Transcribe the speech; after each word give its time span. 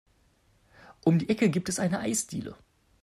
Um 1.05 1.19
die 1.19 1.29
Ecke 1.29 1.51
gibt 1.51 1.69
es 1.69 1.77
eine 1.77 1.99
Eisdiele. 1.99 2.55